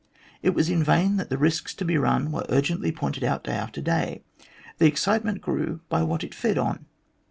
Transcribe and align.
It 0.41 0.55
was 0.55 0.67
in 0.67 0.83
vain 0.83 1.17
that 1.17 1.29
the 1.29 1.37
risks 1.37 1.75
to 1.75 1.85
be 1.85 1.95
run 1.95 2.31
were 2.31 2.43
urgently 2.49 2.91
pointed 2.91 3.23
out 3.23 3.43
day 3.43 3.51
after 3.51 3.81
day. 3.81 4.23
The 4.79 4.87
excitement 4.87 5.41
grew 5.41 5.81
by 5.89 6.01
what 6.01 6.23
it 6.23 6.33
fed 6.33 6.57
on. 6.57 6.87